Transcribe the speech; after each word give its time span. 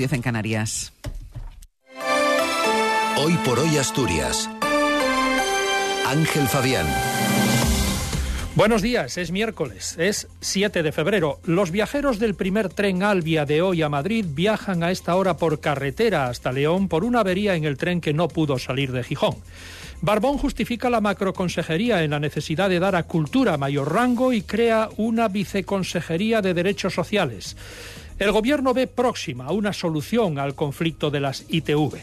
10 0.00 0.14
en 0.14 0.22
Canarias. 0.22 0.94
Hoy 3.18 3.34
por 3.44 3.58
hoy 3.58 3.76
Asturias. 3.76 4.48
Ángel 6.06 6.48
Fabián. 6.48 6.86
Buenos 8.54 8.80
días, 8.80 9.18
es 9.18 9.30
miércoles, 9.30 9.96
es 9.98 10.26
7 10.40 10.82
de 10.82 10.92
febrero. 10.92 11.38
Los 11.44 11.70
viajeros 11.70 12.18
del 12.18 12.34
primer 12.34 12.70
tren 12.70 13.02
Albia 13.02 13.44
de 13.44 13.60
hoy 13.60 13.82
a 13.82 13.90
Madrid 13.90 14.24
viajan 14.26 14.82
a 14.82 14.90
esta 14.90 15.14
hora 15.16 15.36
por 15.36 15.60
carretera 15.60 16.28
hasta 16.28 16.50
León 16.50 16.88
por 16.88 17.04
una 17.04 17.20
avería 17.20 17.54
en 17.54 17.64
el 17.64 17.76
tren 17.76 18.00
que 18.00 18.14
no 18.14 18.28
pudo 18.28 18.58
salir 18.58 18.92
de 18.92 19.04
Gijón. 19.04 19.36
Barbón 20.00 20.38
justifica 20.38 20.88
la 20.88 21.02
macroconsejería 21.02 22.02
en 22.02 22.12
la 22.12 22.20
necesidad 22.20 22.70
de 22.70 22.80
dar 22.80 22.96
a 22.96 23.02
cultura 23.02 23.58
mayor 23.58 23.92
rango 23.92 24.32
y 24.32 24.40
crea 24.40 24.88
una 24.96 25.28
viceconsejería 25.28 26.40
de 26.40 26.54
derechos 26.54 26.94
sociales. 26.94 27.54
El 28.20 28.32
Gobierno 28.32 28.74
ve 28.74 28.86
próxima 28.86 29.50
una 29.50 29.72
solución 29.72 30.38
al 30.38 30.54
conflicto 30.54 31.10
de 31.10 31.20
las 31.20 31.46
ITV. 31.48 31.96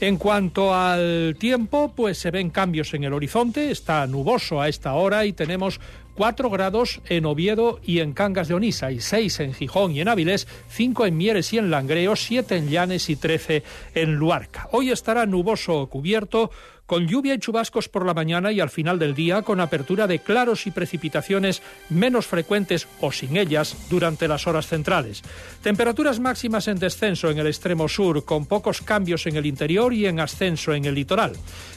En 0.00 0.18
cuanto 0.18 0.72
al 0.72 1.34
tiempo, 1.36 1.92
pues 1.96 2.16
se 2.16 2.30
ven 2.30 2.50
cambios 2.50 2.94
en 2.94 3.02
el 3.02 3.12
horizonte, 3.12 3.72
está 3.72 4.06
nuboso 4.06 4.60
a 4.60 4.68
esta 4.68 4.94
hora 4.94 5.26
y 5.26 5.32
tenemos 5.32 5.80
4 6.14 6.48
grados 6.48 7.00
en 7.08 7.26
Oviedo 7.26 7.80
y 7.82 7.98
en 7.98 8.12
Cangas 8.12 8.46
de 8.46 8.54
Onisa, 8.54 8.92
y 8.92 9.00
6 9.00 9.40
en 9.40 9.52
Gijón 9.52 9.90
y 9.90 10.00
en 10.00 10.06
Avilés, 10.06 10.46
5 10.68 11.06
en 11.06 11.16
Mieres 11.16 11.52
y 11.52 11.58
en 11.58 11.72
Langreo, 11.72 12.14
7 12.14 12.56
en 12.56 12.68
Llanes 12.68 13.10
y 13.10 13.16
13 13.16 13.64
en 13.96 14.14
Luarca. 14.14 14.68
Hoy 14.70 14.90
estará 14.90 15.26
nuboso 15.26 15.88
cubierto 15.88 16.52
con 16.86 17.06
lluvia 17.06 17.34
y 17.34 17.38
chubascos 17.38 17.88
por 17.88 18.04
la 18.04 18.14
mañana 18.14 18.52
y 18.52 18.60
al 18.60 18.70
final 18.70 18.98
del 18.98 19.14
día 19.14 19.42
con 19.42 19.60
apertura 19.60 20.06
de 20.06 20.18
claros 20.18 20.66
y 20.66 20.70
precipitaciones 20.70 21.62
menos 21.88 22.26
frecuentes 22.26 22.86
o 23.00 23.12
sin 23.12 23.36
ellas 23.36 23.76
durante 23.88 24.28
las 24.28 24.46
horas 24.46 24.66
centrales. 24.66 25.22
Temperaturas 25.62 26.20
máximas 26.20 26.68
en 26.68 26.78
descenso 26.78 27.30
en 27.30 27.38
el 27.38 27.46
extremo 27.46 27.88
sur 27.88 28.24
con 28.24 28.46
pocos 28.46 28.80
cambios 28.80 29.26
en 29.26 29.36
el 29.36 29.46
interior 29.46 29.92
y 29.94 30.06
en 30.06 30.20
ascenso 30.20 30.74
en 30.74 30.84
el 30.84 30.94
litoral. 30.94 31.32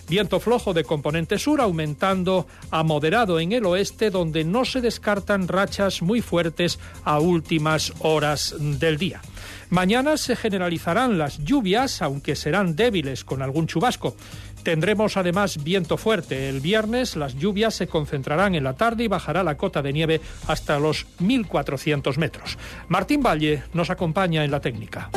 Viento 0.09 0.39
flojo 0.39 0.73
de 0.73 0.83
componente 0.83 1.39
sur 1.39 1.61
aumentando 1.61 2.47
a 2.71 2.83
moderado 2.83 3.39
en 3.39 3.51
el 3.51 3.65
oeste 3.65 4.09
donde 4.09 4.43
no 4.43 4.65
se 4.65 4.81
descartan 4.81 5.47
rachas 5.47 6.01
muy 6.01 6.21
fuertes 6.21 6.79
a 7.03 7.19
últimas 7.19 7.93
horas 7.99 8.55
del 8.59 8.97
día. 8.97 9.21
Mañana 9.69 10.15
se 10.15 10.37
generalizarán 10.37 11.17
las 11.17 11.43
lluvias, 11.43 12.01
aunque 12.01 12.37
serán 12.37 12.77
débiles 12.77 13.25
con 13.25 13.41
algún 13.41 13.67
chubasco. 13.67 14.15
Tendremos 14.63 15.17
además 15.17 15.63
viento 15.63 15.97
fuerte. 15.97 16.49
El 16.49 16.59
viernes 16.59 17.15
las 17.15 17.35
lluvias 17.35 17.75
se 17.75 17.87
concentrarán 17.87 18.55
en 18.55 18.63
la 18.63 18.73
tarde 18.73 19.05
y 19.05 19.07
bajará 19.07 19.43
la 19.43 19.55
cota 19.55 19.81
de 19.81 19.93
nieve 19.93 20.21
hasta 20.47 20.79
los 20.79 21.07
1.400 21.19 22.17
metros. 22.17 22.57
Martín 22.87 23.21
Valle 23.21 23.63
nos 23.73 23.89
acompaña 23.89 24.43
en 24.43 24.51
la 24.51 24.59
técnica. 24.59 25.09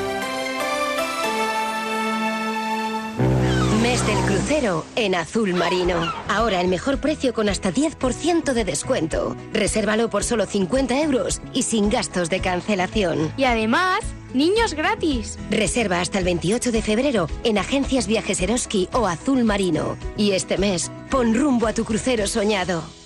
Mes 3.83 4.07
del 4.07 4.19
crucero 4.27 4.85
en 4.95 5.15
azul 5.15 5.55
marino. 5.55 6.13
Ahora 6.29 6.61
el 6.61 6.69
mejor 6.69 6.99
precio 6.99 7.33
con 7.33 7.49
hasta 7.49 7.73
10% 7.73 8.53
de 8.53 8.65
descuento. 8.65 9.37
Resérvalo 9.53 10.11
por 10.11 10.23
solo 10.23 10.47
50 10.47 11.01
euros 11.01 11.41
y 11.55 11.63
sin 11.63 11.89
gastos 11.89 12.29
de 12.29 12.41
cancelación. 12.41 13.33
Y 13.37 13.45
además, 13.45 14.01
niños 14.35 14.75
gratis. 14.75 15.39
Reserva 15.51 16.01
hasta 16.01 16.19
el 16.19 16.25
28 16.25 16.73
de 16.73 16.83
febrero 16.83 17.27
en 17.45 17.59
agencias 17.59 18.07
Viajes 18.07 18.41
Eroski 18.41 18.89
o 18.93 19.07
Azul 19.07 19.45
Marino. 19.45 19.97
Y 20.17 20.33
este 20.33 20.59
mes, 20.59 20.91
pon 21.11 21.35
rumbo 21.35 21.67
a 21.67 21.73
tu 21.73 21.85
crucero 21.85 22.27
soñado. 22.27 23.00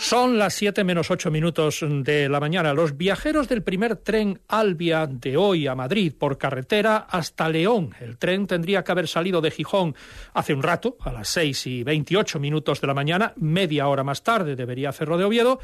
Son 0.00 0.38
las 0.38 0.54
7 0.54 0.82
menos 0.82 1.10
8 1.10 1.30
minutos 1.30 1.84
de 1.86 2.30
la 2.30 2.40
mañana. 2.40 2.72
Los 2.72 2.96
viajeros 2.96 3.48
del 3.48 3.62
primer 3.62 3.96
tren 3.96 4.40
Albia 4.48 5.06
de 5.06 5.36
hoy 5.36 5.66
a 5.66 5.74
Madrid 5.74 6.14
por 6.18 6.38
carretera 6.38 6.96
hasta 6.96 7.50
León. 7.50 7.94
El 8.00 8.16
tren 8.16 8.46
tendría 8.46 8.82
que 8.82 8.92
haber 8.92 9.06
salido 9.06 9.42
de 9.42 9.50
Gijón 9.50 9.94
hace 10.32 10.54
un 10.54 10.62
rato, 10.62 10.96
a 11.00 11.12
las 11.12 11.28
6 11.28 11.66
y 11.66 11.82
28 11.84 12.40
minutos 12.40 12.80
de 12.80 12.86
la 12.86 12.94
mañana. 12.94 13.34
Media 13.36 13.88
hora 13.88 14.02
más 14.02 14.22
tarde 14.22 14.56
debería 14.56 14.88
hacerlo 14.88 15.18
de 15.18 15.24
Oviedo. 15.24 15.60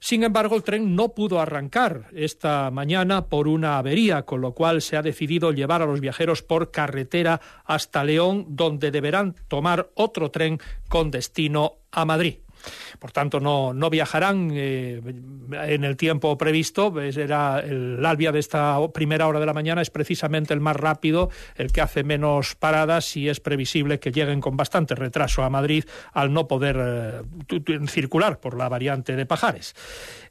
Sin 0.00 0.22
embargo, 0.22 0.54
el 0.54 0.62
tren 0.62 0.94
no 0.94 1.08
pudo 1.14 1.40
arrancar 1.40 2.08
esta 2.12 2.70
mañana 2.70 3.26
por 3.26 3.48
una 3.48 3.78
avería, 3.78 4.22
con 4.22 4.42
lo 4.42 4.52
cual 4.52 4.82
se 4.82 4.98
ha 4.98 5.02
decidido 5.02 5.50
llevar 5.50 5.80
a 5.80 5.86
los 5.86 6.00
viajeros 6.00 6.42
por 6.42 6.70
carretera 6.70 7.40
hasta 7.64 8.04
León, 8.04 8.44
donde 8.50 8.90
deberán 8.90 9.34
tomar 9.48 9.88
otro 9.94 10.30
tren 10.30 10.60
con 10.88 11.10
destino 11.10 11.78
a 11.90 12.04
Madrid. 12.04 12.36
Por 12.98 13.12
tanto, 13.12 13.40
no, 13.40 13.72
no 13.72 13.90
viajarán 13.90 14.50
eh, 14.52 15.00
en 15.52 15.84
el 15.84 15.96
tiempo 15.96 16.36
previsto. 16.36 16.92
Era 17.00 17.60
el 17.60 18.04
Albia 18.04 18.32
de 18.32 18.38
esta 18.38 18.78
primera 18.92 19.26
hora 19.26 19.40
de 19.40 19.46
la 19.46 19.54
mañana 19.54 19.82
es 19.82 19.90
precisamente 19.90 20.54
el 20.54 20.60
más 20.60 20.76
rápido, 20.76 21.30
el 21.56 21.72
que 21.72 21.80
hace 21.80 22.04
menos 22.04 22.54
paradas 22.54 23.16
y 23.16 23.28
es 23.28 23.40
previsible 23.40 23.98
que 23.98 24.12
lleguen 24.12 24.40
con 24.40 24.56
bastante 24.56 24.94
retraso 24.94 25.42
a 25.42 25.50
Madrid 25.50 25.84
al 26.12 26.32
no 26.32 26.48
poder 26.48 26.76
eh, 26.78 27.80
circular 27.88 28.40
por 28.40 28.56
la 28.56 28.68
variante 28.68 29.16
de 29.16 29.26
Pajares. 29.26 29.74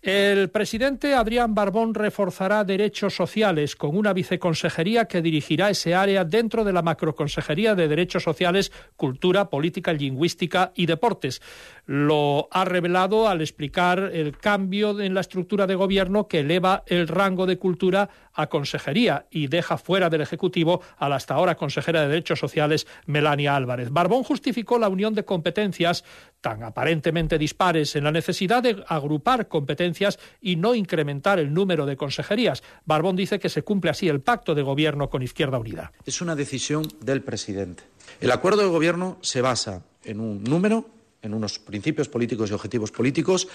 El 0.01 0.49
presidente 0.49 1.13
Adrián 1.13 1.53
Barbón 1.55 1.93
reforzará 1.93 2.63
derechos 2.63 3.15
sociales 3.15 3.75
con 3.75 3.97
una 3.97 4.13
viceconsejería 4.13 5.05
que 5.05 5.21
dirigirá 5.21 5.69
ese 5.69 5.95
área 5.95 6.23
dentro 6.23 6.63
de 6.63 6.73
la 6.73 6.81
macroconsejería 6.81 7.75
de 7.75 7.87
derechos 7.87 8.23
sociales, 8.23 8.71
cultura, 8.95 9.49
política, 9.49 9.93
lingüística 9.93 10.71
y 10.75 10.85
deportes. 10.85 11.41
Lo 11.87 12.47
ha 12.51 12.65
revelado 12.65 13.27
al 13.27 13.41
explicar 13.41 14.11
el 14.13 14.37
cambio 14.37 14.99
en 14.99 15.13
la 15.13 15.21
estructura 15.21 15.65
de 15.67 15.75
gobierno 15.75 16.27
que 16.27 16.41
eleva 16.41 16.83
el 16.85 17.07
rango 17.07 17.45
de 17.45 17.57
cultura 17.57 18.09
a 18.33 18.47
consejería 18.47 19.25
y 19.31 19.47
deja 19.47 19.77
fuera 19.77 20.09
del 20.09 20.21
Ejecutivo 20.21 20.81
a 20.97 21.09
la 21.09 21.15
hasta 21.15 21.33
ahora 21.33 21.55
consejera 21.55 22.01
de 22.01 22.09
Derechos 22.09 22.39
Sociales, 22.39 22.87
Melania 23.05 23.55
Álvarez. 23.55 23.89
Barbón 23.89 24.23
justificó 24.23 24.77
la 24.77 24.89
unión 24.89 25.13
de 25.13 25.25
competencias 25.25 26.03
tan 26.41 26.63
aparentemente 26.63 27.37
dispares 27.37 27.95
en 27.95 28.03
la 28.03 28.11
necesidad 28.11 28.61
de 28.61 28.83
agrupar 28.87 29.47
competencias 29.47 30.19
y 30.41 30.55
no 30.55 30.75
incrementar 30.75 31.39
el 31.39 31.53
número 31.53 31.85
de 31.85 31.97
consejerías. 31.97 32.63
Barbón 32.85 33.15
dice 33.15 33.39
que 33.39 33.49
se 33.49 33.63
cumple 33.63 33.91
así 33.91 34.07
el 34.07 34.21
pacto 34.21 34.53
de 34.53 34.61
gobierno 34.61 35.09
con 35.09 35.23
Izquierda 35.23 35.57
Unida. 35.57 35.91
Es 36.05 36.21
una 36.21 36.35
decisión 36.35 36.87
del 37.01 37.21
presidente. 37.21 37.83
El 38.21 38.31
acuerdo 38.31 38.61
de 38.61 38.69
gobierno 38.69 39.17
se 39.21 39.41
basa 39.41 39.83
en 40.03 40.19
un 40.19 40.43
número, 40.43 40.85
en 41.22 41.33
unos 41.33 41.59
principios 41.59 42.09
políticos 42.09 42.50
y 42.50 42.53
objetivos 42.53 42.91
políticos 42.91 43.47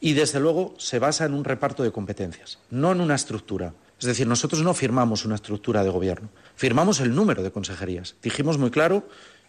y, 0.00 0.12
desde 0.12 0.40
luego, 0.40 0.74
se 0.78 0.98
basa 0.98 1.24
en 1.24 1.34
un 1.34 1.44
reparto 1.44 1.82
de 1.82 1.92
competencias, 1.92 2.58
no 2.70 2.92
en 2.92 3.00
una 3.00 3.14
estructura. 3.14 3.74
Es 3.98 4.06
decir, 4.06 4.26
nosotros 4.26 4.62
no 4.62 4.74
firmamos 4.74 5.24
una 5.24 5.36
estructura 5.36 5.82
de 5.82 5.90
gobierno, 5.90 6.28
firmamos 6.54 7.00
el 7.00 7.14
número 7.14 7.42
de 7.42 7.50
consejerías. 7.50 8.16
Dijimos 8.22 8.58
muy 8.58 8.70
claro, 8.70 9.08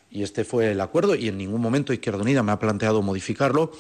y 0.10 0.24
este 0.24 0.46
fue 0.46 0.72
el 0.72 0.80
acuerdo, 0.80 1.16
y 1.16 1.28
en 1.28 1.38
ningún 1.38 1.62
momento 1.62 1.92
Izquierda 1.92 2.22
Unida 2.22 2.44
me 2.44 2.54
ha 2.54 2.60
planteado 2.60 3.02
modificarlo, 3.02 3.72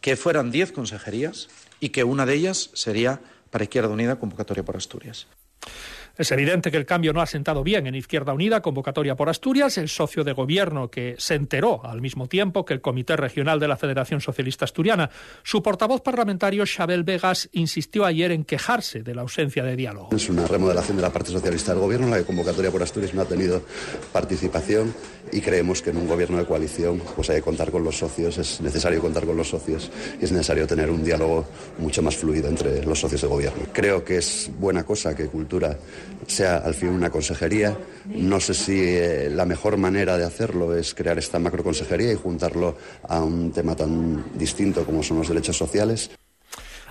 que 0.00 0.16
fueran 0.16 0.50
diez 0.50 0.72
consejerías 0.72 1.48
y 1.78 1.90
que 1.90 2.04
una 2.04 2.26
de 2.26 2.34
ellas 2.34 2.70
sería 2.74 3.20
para 3.50 3.64
Izquierda 3.64 3.88
Unida 3.88 4.18
convocatoria 4.18 4.64
por 4.64 4.76
Asturias. 4.76 5.28
Es 6.18 6.32
evidente 6.32 6.70
que 6.70 6.78
el 6.78 6.86
cambio 6.86 7.12
no 7.12 7.20
ha 7.20 7.26
sentado 7.26 7.62
bien 7.62 7.86
en 7.86 7.94
Izquierda 7.94 8.32
Unida, 8.32 8.62
convocatoria 8.62 9.16
por 9.16 9.28
Asturias, 9.28 9.76
el 9.76 9.90
socio 9.90 10.24
de 10.24 10.32
gobierno 10.32 10.90
que 10.90 11.14
se 11.18 11.34
enteró 11.34 11.84
al 11.84 12.00
mismo 12.00 12.26
tiempo 12.26 12.64
que 12.64 12.72
el 12.72 12.80
Comité 12.80 13.16
Regional 13.16 13.60
de 13.60 13.68
la 13.68 13.76
Federación 13.76 14.22
Socialista 14.22 14.64
Asturiana. 14.64 15.10
Su 15.42 15.62
portavoz 15.62 16.00
parlamentario, 16.00 16.64
Xabel 16.64 17.04
Vegas, 17.04 17.50
insistió 17.52 18.06
ayer 18.06 18.32
en 18.32 18.44
quejarse 18.44 19.02
de 19.02 19.14
la 19.14 19.22
ausencia 19.22 19.62
de 19.62 19.76
diálogo. 19.76 20.08
Es 20.12 20.30
una 20.30 20.46
remodelación 20.46 20.96
de 20.96 21.02
la 21.02 21.12
parte 21.12 21.32
socialista 21.32 21.72
del 21.72 21.82
gobierno, 21.82 22.08
la 22.08 22.22
convocatoria 22.22 22.70
por 22.70 22.82
Asturias 22.82 23.12
no 23.12 23.20
ha 23.20 23.26
tenido 23.26 23.62
participación 24.10 24.94
y 25.32 25.42
creemos 25.42 25.82
que 25.82 25.90
en 25.90 25.98
un 25.98 26.08
gobierno 26.08 26.38
de 26.38 26.46
coalición 26.46 27.02
pues 27.14 27.28
hay 27.28 27.36
que 27.36 27.42
contar 27.42 27.70
con 27.70 27.84
los 27.84 27.98
socios, 27.98 28.38
es 28.38 28.60
necesario 28.62 29.02
contar 29.02 29.26
con 29.26 29.36
los 29.36 29.50
socios 29.50 29.90
y 30.18 30.24
es 30.24 30.32
necesario 30.32 30.66
tener 30.66 30.90
un 30.90 31.04
diálogo 31.04 31.46
mucho 31.78 32.00
más 32.00 32.16
fluido 32.16 32.48
entre 32.48 32.82
los 32.84 32.98
socios 32.98 33.20
de 33.20 33.28
gobierno. 33.28 33.64
Creo 33.72 34.02
que 34.02 34.18
es 34.18 34.50
buena 34.58 34.84
cosa 34.84 35.14
que 35.14 35.26
Cultura 35.26 35.76
sea 36.26 36.58
al 36.58 36.74
fin 36.74 36.90
una 36.90 37.10
consejería. 37.10 37.76
No 38.06 38.40
sé 38.40 38.54
si 38.54 38.80
eh, 38.80 39.30
la 39.30 39.44
mejor 39.44 39.76
manera 39.76 40.16
de 40.16 40.24
hacerlo 40.24 40.76
es 40.76 40.94
crear 40.94 41.18
esta 41.18 41.38
macroconsejería 41.38 42.12
y 42.12 42.16
juntarlo 42.16 42.76
a 43.08 43.22
un 43.22 43.52
tema 43.52 43.74
tan 43.74 44.24
distinto 44.38 44.84
como 44.84 45.02
son 45.02 45.18
los 45.18 45.28
derechos 45.28 45.56
sociales. 45.56 46.10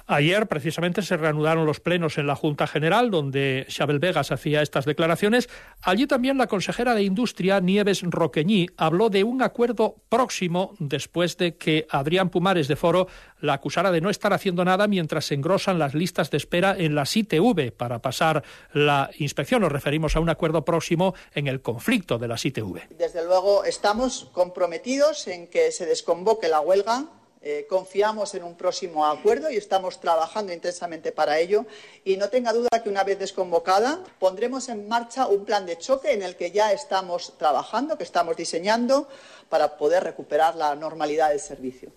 Ayer, 0.08 0.46
precisamente, 0.46 1.02
se 1.02 1.18
reanudaron 1.18 1.66
los 1.66 1.80
plenos 1.80 2.20
en 2.20 2.28
la 2.28 2.36
Junta 2.36 2.68
General, 2.68 3.10
donde 3.10 3.66
Xabel 3.70 3.98
Vegas 3.98 4.32
hacía 4.32 4.62
estas 4.62 4.86
declaraciones. 4.86 5.50
Allí 5.82 6.06
también 6.06 6.38
la 6.38 6.46
consejera 6.46 6.94
de 6.94 7.02
Industria, 7.02 7.60
Nieves 7.60 8.04
Roqueñí, 8.04 8.68
habló 8.78 9.10
de 9.10 9.24
un 9.24 9.42
acuerdo 9.42 9.96
próximo 10.10 10.76
después 10.78 11.38
de 11.38 11.58
que 11.58 11.88
Adrián 11.90 12.30
Pumares 12.30 12.68
de 12.68 12.76
Foro 12.76 13.08
la 13.42 13.54
acusara 13.54 13.92
de 13.92 14.02
no 14.02 14.12
estar 14.12 14.32
haciendo 14.32 14.64
nada 14.64 14.88
mientras 14.88 15.26
se 15.26 15.34
engrosan 15.34 15.80
las 15.80 15.96
listas 15.96 16.30
de 16.30 16.38
espera 16.38 16.76
en 16.78 16.94
las 16.94 17.16
ITV 17.18 17.72
para 17.72 18.00
pasar 18.00 18.44
la 18.74 19.10
inspección. 19.18 19.62
Nos 19.62 19.72
referimos 19.72 20.16
a 20.16 20.20
un 20.20 20.30
acuerdo 20.30 20.64
próximo 20.64 21.16
en 21.34 21.48
el 21.48 21.62
conflicto 21.62 22.20
de 22.20 22.28
las 22.28 22.46
ITV. 22.46 22.90
Desde 22.92 23.26
luego, 23.26 23.64
estamos 23.64 24.30
comprometidos 24.34 25.28
en 25.28 25.48
que 25.48 25.72
se 25.72 25.88
desconvoque 25.88 26.48
la 26.48 26.60
huelga 26.60 27.06
Eh, 27.48 27.68
confiamos 27.70 28.34
en 28.34 28.44
un 28.44 28.56
próximo 28.56 29.06
acuerdo 29.06 29.52
y 29.52 29.58
estamos 29.58 30.00
trabajando 30.00 30.52
intensamente 30.52 31.12
para 31.12 31.38
ello. 31.38 31.68
Y 32.04 32.18
no 32.18 32.30
tenga 32.30 32.52
duda 32.52 32.82
que 32.84 32.90
una 32.90 33.04
vez 33.04 33.20
desconvocada 33.20 34.04
pondremos 34.18 34.68
en 34.68 34.88
marcha 34.88 35.28
un 35.28 35.46
plan 35.46 35.68
de 35.68 35.78
choque 35.78 36.12
en 36.12 36.24
el 36.24 36.36
que 36.38 36.50
ya 36.50 36.72
estamos 36.72 37.38
trabajando, 37.38 38.00
que 38.00 38.04
estamos 38.04 38.36
diseñando 38.36 39.08
para 39.48 39.78
poder 39.78 40.04
recuperar 40.04 40.56
la 40.56 40.74
normalidad 40.74 41.30
del 41.30 41.40
servicio. 41.40 41.92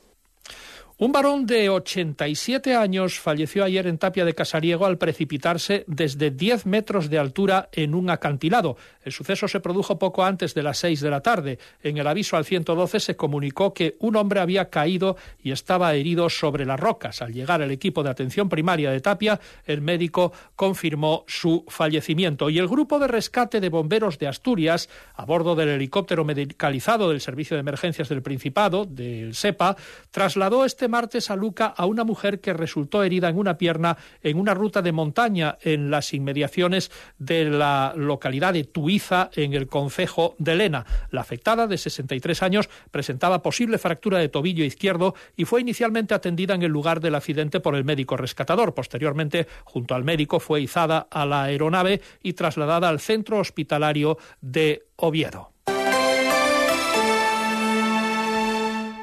Un 1.01 1.13
varón 1.13 1.47
de 1.47 1.71
87 1.71 2.75
años 2.75 3.21
falleció 3.21 3.63
ayer 3.63 3.87
en 3.87 3.99
Tapia 3.99 4.25
de 4.25 4.35
Casariego 4.35 4.85
al 4.85 4.99
precipitarse 4.99 5.85
desde 5.87 6.33
10 6.33 6.67
metros 6.67 7.09
de 7.09 7.21
altura 7.21 7.69
en 7.71 7.95
un 7.95 8.11
acantilado. 8.11 8.77
El 9.05 9.13
suceso 9.13 9.47
se 9.47 9.61
produjo 9.61 9.97
poco 9.97 10.25
antes 10.25 10.55
de 10.55 10.65
las 10.65 10.79
6 10.79 11.01
de 11.01 11.11
la 11.11 11.21
tarde. 11.21 11.61
En 11.85 11.99
el 11.99 12.07
aviso 12.09 12.37
al 12.37 12.45
112 12.45 12.99
se 12.99 13.15
comunicó 13.15 13.73
que 13.73 13.95
un 14.01 14.17
hombre 14.17 14.41
había 14.41 14.71
caído 14.71 15.17
y 15.41 15.53
estaba 15.53 15.95
herido 15.95 16.29
sobre 16.29 16.67
las 16.67 16.81
rocas. 16.81 17.23
Al 17.23 17.33
llegar 17.33 17.63
el 17.63 17.71
equipo 17.71 18.03
de 18.03 18.11
atención 18.11 18.49
primaria 18.49 18.91
de 18.91 19.01
Tapia, 19.01 19.39
el 19.67 19.81
médico 19.81 20.33
confirmó 20.57 21.23
su 21.29 21.65
fallecimiento. 21.69 22.51
Y 22.51 22.59
el 22.59 22.67
grupo 22.67 22.99
de 22.99 23.07
rescate 23.07 23.61
de 23.61 23.69
bomberos 23.69 24.19
de 24.19 24.27
Asturias, 24.27 24.89
a 25.15 25.25
bordo 25.25 25.55
del 25.55 25.69
helicóptero 25.69 26.25
medicalizado 26.25 27.09
del 27.09 27.21
Servicio 27.21 27.57
de 27.57 27.61
Emergencias 27.61 28.09
del 28.09 28.23
Principado, 28.23 28.85
del 28.85 29.37
SEPA, 29.37 29.77
trasladó 30.11 30.65
este 30.65 30.88
martes 30.89 31.31
a 31.31 31.37
Luca 31.37 31.67
a 31.67 31.87
una 31.87 32.05
mujer 32.05 32.41
que 32.41 32.53
resultó 32.53 33.03
herida 33.03 33.29
en 33.29 33.39
una 33.39 33.59
pierna 33.59 33.97
en 34.23 34.39
una 34.39 34.55
ruta 34.55 34.83
de 34.83 34.93
montaña 34.93 35.59
en 35.63 35.91
las 35.91 36.15
inmediaciones 36.15 36.91
de 37.19 37.45
la 37.45 37.93
localidad 37.97 38.53
de 38.53 38.65
Tuiza, 38.65 39.31
en 39.35 39.55
el 39.55 39.67
concejo 39.67 40.35
de 40.39 40.57
Lena. 40.57 40.87
La 41.11 41.21
afectada, 41.21 41.67
de 41.67 41.79
63 41.79 42.43
años, 42.43 42.69
presentaba 42.91 43.43
posible 43.43 43.79
fractura 43.79 44.19
de 44.19 44.29
tobillo 44.29 44.65
izquierdo 44.65 45.15
y 45.37 45.45
fue 45.45 45.61
inicialmente 45.61 46.15
atendida 46.15 46.55
en 46.55 46.63
el 46.63 46.73
lugar 46.73 47.01
del 47.01 47.15
accidente 47.15 47.61
por 47.61 47.75
el 47.75 47.85
médico 47.85 48.17
rescatador. 48.17 48.75
Posteriormente, 48.75 49.47
junto 49.65 49.95
al 49.95 50.05
médico, 50.05 50.41
fue 50.41 50.61
izada 50.61 51.07
a 51.11 51.27
la 51.27 51.45
aeronave 51.45 52.01
y 52.23 52.33
trasladada 52.33 52.89
al 52.89 53.01
centro 53.01 53.39
hospitalario 53.39 54.19
de 54.41 54.87
Oviedo. 54.97 55.58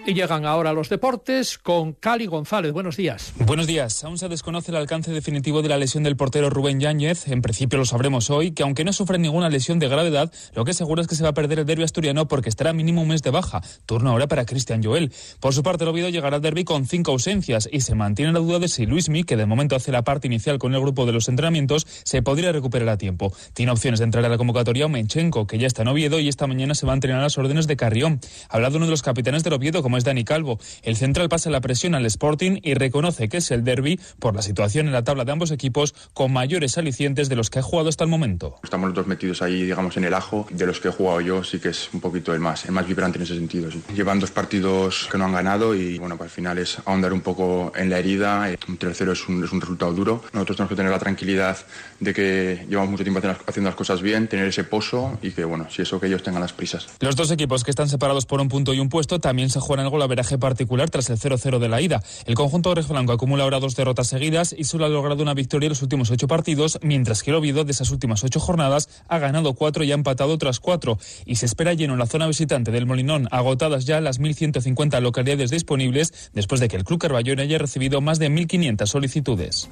Y 0.08 0.14
llegan 0.14 0.46
ahora 0.46 0.72
los 0.72 0.88
deportes 0.90 1.58
con 1.58 1.94
Cali 1.94 2.28
González. 2.28 2.72
Buenos 2.72 2.96
días. 2.96 3.34
Buenos 3.40 3.66
días. 3.66 4.04
Aún 4.04 4.20
se 4.20 4.30
desconoce 4.30 4.70
el 4.70 4.78
alcance 4.78 5.12
definitivo 5.12 5.64
de 5.64 5.70
la 5.70 5.78
lesión 5.78 6.04
del 6.04 6.16
portero 6.16 6.52
Rubén 6.52 6.80
Yáñez. 6.80 7.28
En 7.28 7.42
principio 7.42 7.80
lo 7.80 7.86
sabremos 7.86 8.30
hoy, 8.30 8.52
que 8.52 8.62
aunque 8.62 8.84
no 8.84 8.94
sufre 8.94 9.18
ninguna 9.18 9.50
lesión 9.50 9.80
de 9.80 9.88
gravedad, 9.88 10.32
lo 10.54 10.64
que 10.64 10.76
seguro 10.76 11.02
es 11.02 11.08
que 11.08 11.16
se 11.16 11.24
va 11.24 11.30
a 11.30 11.34
perder 11.34 11.58
el 11.58 11.66
derbi 11.66 11.82
asturiano 11.82 12.28
porque 12.28 12.50
estará 12.50 12.72
mínimo 12.72 13.02
un 13.02 13.08
mes 13.08 13.24
de 13.24 13.32
baja. 13.32 13.64
Turno 13.88 14.12
ahora 14.12 14.28
para 14.28 14.46
Cristian 14.46 14.84
Joel. 14.84 15.12
Por 15.40 15.56
su 15.56 15.64
parte, 15.64 15.86
el 15.86 15.90
Oviedo 15.90 16.10
llegará 16.10 16.36
al 16.36 16.42
derby 16.44 16.66
con 16.66 16.86
cinco 16.86 17.12
ausencias 17.12 17.68
y 17.72 17.82
se 17.82 17.96
mantiene 17.96 18.32
la 18.32 18.40
duda 18.40 18.60
de 18.60 18.68
si 18.68 18.86
Luismi, 18.86 19.24
que 19.24 19.38
de 19.38 19.48
momento 19.48 19.76
hace 19.76 19.92
la 19.92 20.04
parte 20.04 20.28
inicial 20.28 20.60
con 20.60 20.76
el 20.76 20.82
grupo 20.82 21.08
de 21.08 21.14
los 21.14 21.30
entrenamientos, 21.30 21.88
se 22.04 22.22
podría 22.22 22.52
recuperar 22.52 22.90
a 22.90 23.00
tiempo. 23.00 23.34
Tiene 23.56 23.72
opciones 23.72 24.00
de 24.02 24.06
entrar 24.06 24.24
a 24.24 24.30
la 24.30 24.38
convocatoria 24.38 24.88
Menchenko, 24.88 25.48
que 25.48 25.58
ya 25.58 25.66
está 25.66 25.82
en 25.82 25.88
Oviedo 25.88 26.20
y 26.20 26.28
esta 26.28 26.46
mañana 26.46 26.76
se 26.76 26.86
va 26.86 26.94
a 26.94 26.96
entrenar 26.96 27.22
a 27.22 27.24
las 27.24 27.40
órdenes 27.40 27.66
de 27.66 27.76
Carrión. 27.76 28.20
Ha 28.50 28.58
hablado 28.58 28.78
uno 28.78 28.86
de 28.86 28.92
los 28.92 29.02
capitanes 29.02 29.44
del 29.44 29.54
Oviedo, 29.54 29.82
como 29.82 29.95
es 29.98 30.04
Dani 30.04 30.24
Calvo. 30.24 30.60
El 30.84 30.96
central 30.96 31.30
pasa 31.30 31.50
la 31.50 31.62
presión 31.62 31.96
al 31.96 32.06
Sporting 32.06 32.60
y 32.64 32.74
reconoce 32.74 33.30
que 33.30 33.38
es 33.38 33.52
el 33.52 33.64
derby 33.64 34.00
por 34.20 34.36
la 34.36 34.42
situación 34.42 34.88
en 34.88 34.94
la 34.94 35.04
tabla 35.04 35.26
de 35.26 35.32
ambos 35.32 35.52
equipos 35.52 35.94
con 36.14 36.32
mayores 36.32 36.78
alicientes 36.78 37.30
de 37.30 37.36
los 37.36 37.50
que 37.50 37.60
ha 37.60 37.62
jugado 37.62 37.90
hasta 37.90 38.04
el 38.04 38.10
momento. 38.10 38.60
Estamos 38.64 38.88
los 38.88 38.96
dos 38.96 39.08
metidos 39.08 39.42
ahí, 39.42 39.64
digamos, 39.64 39.98
en 39.98 40.06
el 40.06 40.14
ajo. 40.14 40.48
De 40.50 40.66
los 40.66 40.80
que 40.80 40.90
he 40.90 40.92
jugado 40.92 41.22
yo, 41.22 41.44
sí 41.44 41.60
que 41.60 41.70
es 41.70 41.90
un 41.94 42.02
poquito 42.02 42.34
el 42.34 42.40
más, 42.40 42.66
el 42.66 42.72
más 42.72 42.88
vibrante 42.88 43.18
en 43.18 43.24
ese 43.24 43.36
sentido. 43.36 43.70
Llevan 43.94 44.20
dos 44.20 44.32
partidos 44.32 45.08
que 45.12 45.18
no 45.18 45.26
han 45.26 45.34
ganado 45.34 45.76
y, 45.76 45.98
bueno, 45.98 46.18
pues 46.18 46.30
al 46.30 46.36
final 46.36 46.58
es 46.58 46.78
ahondar 46.86 47.14
un 47.14 47.22
poco 47.22 47.72
en 47.76 47.90
la 47.90 48.00
herida. 48.00 48.50
Un 48.68 48.78
tercero 48.78 49.14
es 49.14 49.28
un, 49.28 49.44
es 49.44 49.52
un 49.52 49.62
resultado 49.62 49.94
duro. 49.94 50.24
Nosotros 50.34 50.58
tenemos 50.58 50.70
que 50.70 50.76
tener 50.76 50.92
la 50.92 51.00
tranquilidad 51.00 51.58
de 52.00 52.14
que 52.14 52.66
llevamos 52.70 52.92
mucho 52.92 53.04
tiempo 53.04 53.22
haciendo 53.48 53.70
las 53.70 53.76
cosas 53.76 54.02
bien, 54.02 54.28
tener 54.28 54.48
ese 54.48 54.64
pozo 54.64 55.18
y 55.22 55.32
que, 55.32 55.44
bueno, 55.46 55.68
si 55.70 55.82
eso 55.82 56.00
que 56.00 56.08
ellos 56.08 56.24
tengan 56.24 56.42
las 56.42 56.54
prisas. 56.54 56.88
Los 57.00 57.16
dos 57.16 57.32
equipos 57.32 57.64
que 57.64 57.72
están 57.72 57.90
separados 57.90 58.26
por 58.26 58.42
un 58.42 58.50
punto 58.50 58.74
y 58.74 58.80
un 58.80 58.90
puesto 58.90 59.20
también 59.20 59.50
se 59.50 59.60
juegan 59.60 59.85
el 59.86 59.92
golaveraje 59.92 60.38
particular 60.38 60.90
tras 60.90 61.10
el 61.10 61.18
0-0 61.18 61.60
de 61.60 61.70
la 61.70 61.82
ida. 61.82 62.04
El 62.26 62.36
conjunto 62.36 62.74
Blanco 62.74 63.14
acumula 63.14 63.44
ahora 63.44 63.60
dos 63.60 63.76
derrotas 63.76 64.08
seguidas 64.08 64.54
y 64.58 64.66
solo 64.66 64.86
ha 64.86 64.90
logrado 64.90 65.22
una 65.24 65.34
victoria 65.34 65.68
en 65.68 65.72
los 65.72 65.82
últimos 65.82 66.12
ocho 66.12 66.28
partidos, 66.28 66.80
mientras 66.82 67.24
que 67.24 67.32
el 67.32 67.38
Oviedo 67.38 67.64
de 67.64 67.72
esas 67.72 67.92
últimas 67.92 68.24
ocho 68.24 68.40
jornadas 68.40 68.90
ha 69.08 69.20
ganado 69.20 69.54
cuatro 69.54 69.84
y 69.84 69.92
ha 69.92 69.96
empatado 69.96 70.34
otras 70.34 70.60
cuatro. 70.60 70.98
Y 71.26 71.36
se 71.36 71.46
espera 71.46 71.74
lleno 71.74 71.94
en 71.94 72.00
la 72.00 72.08
zona 72.08 72.28
visitante 72.28 72.72
del 72.72 72.86
Molinón, 72.86 73.28
agotadas 73.32 73.86
ya 73.86 74.02
las 74.02 74.20
1.150 74.20 75.00
localidades 75.00 75.52
disponibles 75.52 76.32
después 76.34 76.60
de 76.60 76.68
que 76.68 76.76
el 76.76 76.84
Club 76.84 77.00
Carballón 77.00 77.40
haya 77.40 77.58
recibido 77.58 78.02
más 78.02 78.20
de 78.20 78.30
1.500 78.30 78.86
solicitudes. 78.88 79.70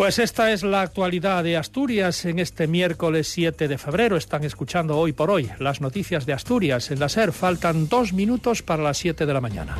Pues 0.00 0.18
esta 0.18 0.50
es 0.50 0.62
la 0.62 0.80
actualidad 0.80 1.44
de 1.44 1.58
Asturias 1.58 2.24
en 2.24 2.38
este 2.38 2.66
miércoles 2.66 3.28
7 3.28 3.68
de 3.68 3.76
febrero. 3.76 4.16
Están 4.16 4.44
escuchando 4.44 4.96
hoy 4.96 5.12
por 5.12 5.30
hoy 5.30 5.50
las 5.58 5.82
noticias 5.82 6.24
de 6.24 6.32
Asturias 6.32 6.90
en 6.90 7.00
la 7.00 7.10
SER. 7.10 7.32
Faltan 7.32 7.86
dos 7.86 8.14
minutos 8.14 8.62
para 8.62 8.82
las 8.82 8.96
7 8.96 9.26
de 9.26 9.34
la 9.34 9.42
mañana. 9.42 9.76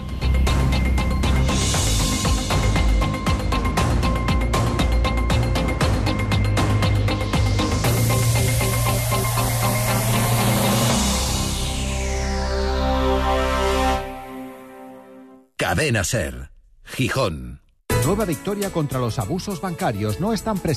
Cadena 15.57 16.05
Ser, 16.05 16.51
Gijón. 16.85 17.70
Nueva 18.07 18.25
victoria 18.25 18.71
contra 18.71 18.99
los 18.99 19.19
abusos 19.19 19.61
bancarios. 19.61 20.21
No 20.21 20.33
están 20.33 20.59
presentes 20.59 20.69